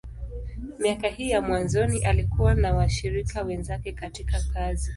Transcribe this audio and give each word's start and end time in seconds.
Miaka 0.79 1.07
hii 1.07 1.29
ya 1.29 1.41
mwanzoni, 1.41 2.05
alikuwa 2.05 2.53
na 2.55 2.73
washirika 2.73 3.41
wenzake 3.41 3.91
katika 3.91 4.41
kazi. 4.53 4.89